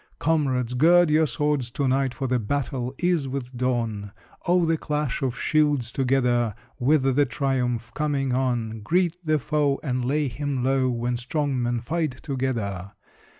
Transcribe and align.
Comrades, 0.17 0.73
gird 0.73 1.11
your 1.11 1.27
swords 1.27 1.69
to 1.69 1.87
night, 1.87 2.11
For 2.15 2.27
the 2.27 2.39
battle 2.39 2.95
is 2.97 3.27
with 3.27 3.55
dawn! 3.55 4.13
Oh, 4.47 4.65
the 4.65 4.75
clash 4.75 5.21
of 5.21 5.37
shields 5.37 5.91
together, 5.91 6.55
With 6.79 7.03
the 7.15 7.25
triumph 7.27 7.91
coming 7.93 8.33
on! 8.33 8.79
Greet 8.81 9.23
the 9.23 9.37
foe, 9.37 9.79
And 9.83 10.03
lay 10.03 10.27
him 10.27 10.63
low, 10.63 10.89
When 10.89 11.17
strong 11.17 11.61
men 11.61 11.81
fight 11.81 12.23
together! 12.23 12.93